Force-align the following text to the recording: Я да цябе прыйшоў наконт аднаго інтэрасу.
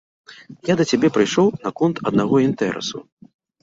Я 0.71 0.77
да 0.79 0.87
цябе 0.93 1.13
прыйшоў 1.19 1.53
наконт 1.69 2.05
аднаго 2.09 2.35
інтэрасу. 2.49 3.09